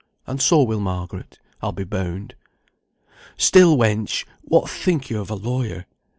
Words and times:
And 0.25 0.41
so 0.41 0.63
will 0.63 0.79
Margaret, 0.79 1.37
I'll 1.61 1.73
be 1.73 1.83
bound. 1.83 2.33
Still, 3.37 3.77
wench! 3.77 4.25
what 4.41 4.67
think 4.67 5.11
yo 5.11 5.21
of 5.21 5.29
a 5.29 5.35
lawyer? 5.35 5.85